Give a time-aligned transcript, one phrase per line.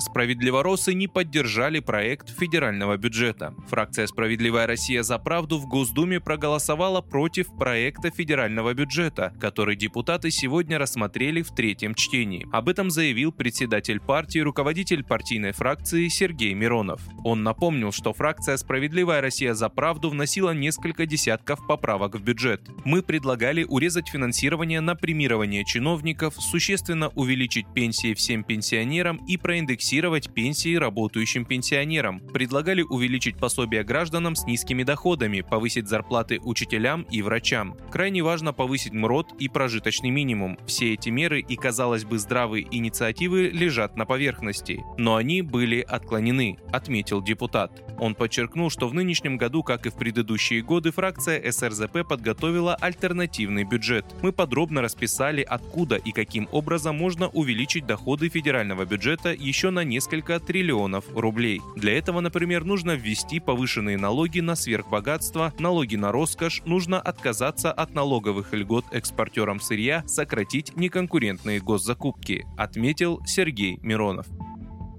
[0.00, 3.54] Справедливоросы не поддержали проект федерального бюджета.
[3.68, 10.78] Фракция «Справедливая Россия за правду» в Госдуме проголосовала против проекта федерального бюджета, который депутаты сегодня
[10.78, 12.48] рассмотрели в третьем чтении.
[12.50, 17.02] Об этом заявил председатель партии, руководитель партийной фракции Сергей Миронов.
[17.22, 22.62] Он напомнил, что фракция «Справедливая Россия за правду» вносила несколько десятков поправок в бюджет.
[22.86, 30.32] Мы предлагали урезать финансирование на премирование чиновников, существенно увеличить пенсии всем пенсионерам и проиндексировать индексировать
[30.32, 32.20] пенсии работающим пенсионерам.
[32.20, 37.76] Предлагали увеличить пособия гражданам с низкими доходами, повысить зарплаты учителям и врачам.
[37.90, 40.58] Крайне важно повысить МРОД и прожиточный минимум.
[40.64, 44.80] Все эти меры и, казалось бы, здравые инициативы лежат на поверхности.
[44.96, 47.82] Но они были отклонены, отметил депутат.
[47.98, 53.64] Он подчеркнул, что в нынешнем году, как и в предыдущие годы, фракция СРЗП подготовила альтернативный
[53.64, 54.04] бюджет.
[54.22, 59.84] Мы подробно расписали, откуда и каким образом можно увеличить доходы федерального бюджета еще на на
[59.84, 61.62] несколько триллионов рублей.
[61.74, 67.94] Для этого, например, нужно ввести повышенные налоги на сверхбогатство, налоги на роскошь, нужно отказаться от
[67.94, 74.26] налоговых льгот экспортерам сырья, сократить неконкурентные госзакупки, отметил Сергей Миронов.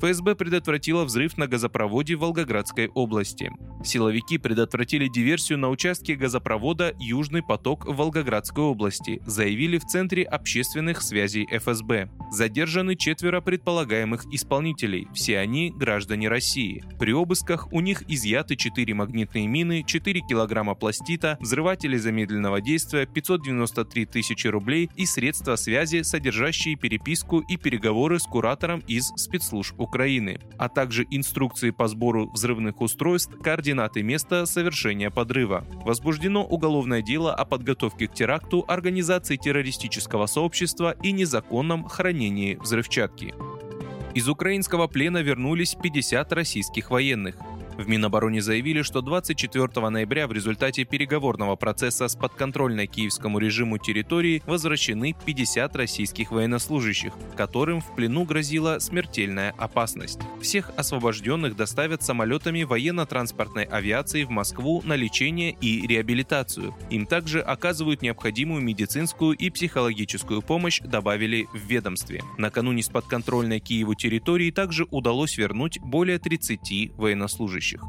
[0.00, 3.52] ФСБ предотвратила взрыв на газопроводе в Волгоградской области.
[3.84, 11.02] Силовики предотвратили диверсию на участке газопровода «Южный поток» в Волгоградской области, заявили в Центре общественных
[11.02, 12.08] связей ФСБ.
[12.30, 16.82] Задержаны четверо предполагаемых исполнителей, все они граждане России.
[16.98, 24.06] При обысках у них изъяты 4 магнитные мины, 4 килограмма пластита, взрыватели замедленного действия, 593
[24.06, 29.89] тысячи рублей и средства связи, содержащие переписку и переговоры с куратором из спецслужб Украины,
[30.58, 35.64] а также инструкции по сбору взрывных устройств, координаты места совершения подрыва.
[35.84, 43.34] Возбуждено уголовное дело о подготовке к теракту, организации террористического сообщества и незаконном хранении взрывчатки.
[44.14, 47.36] Из украинского плена вернулись 50 российских военных.
[47.80, 54.42] В Минобороне заявили, что 24 ноября в результате переговорного процесса с подконтрольной киевскому режиму территории
[54.44, 60.20] возвращены 50 российских военнослужащих, которым в плену грозила смертельная опасность.
[60.42, 66.74] Всех освобожденных доставят самолетами военно-транспортной авиации в Москву на лечение и реабилитацию.
[66.90, 72.22] Им также оказывают необходимую медицинскую и психологическую помощь, добавили в ведомстве.
[72.36, 77.82] Накануне с подконтрольной Киеву территории также удалось вернуть более 30 военнослужащих желающих.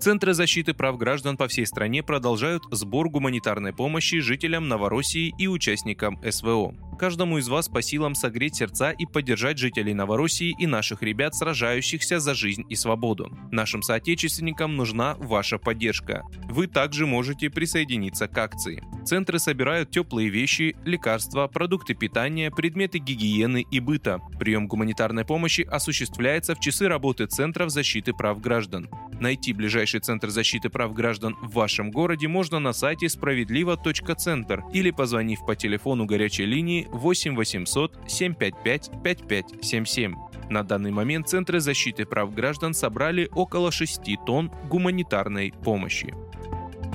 [0.00, 6.18] Центры защиты прав граждан по всей стране продолжают сбор гуманитарной помощи жителям Новороссии и участникам
[6.26, 6.74] СВО.
[6.98, 12.18] Каждому из вас по силам согреть сердца и поддержать жителей Новороссии и наших ребят, сражающихся
[12.18, 13.30] за жизнь и свободу.
[13.50, 16.22] Нашим соотечественникам нужна ваша поддержка.
[16.48, 18.82] Вы также можете присоединиться к акции.
[19.04, 24.20] Центры собирают теплые вещи, лекарства, продукты питания, предметы гигиены и быта.
[24.38, 28.88] Прием гуманитарной помощи осуществляется в часы работы Центров защиты прав граждан.
[29.20, 35.44] Найти ближайший Центр защиты прав граждан в вашем городе можно на сайте справедливо.центр или позвонив
[35.46, 40.14] по телефону горячей линии 8 800 755 5577.
[40.48, 46.14] На данный момент Центры защиты прав граждан собрали около 6 тонн гуманитарной помощи.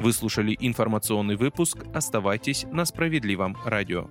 [0.00, 1.84] Вы слушали информационный выпуск.
[1.92, 4.08] Оставайтесь на справедливом радио.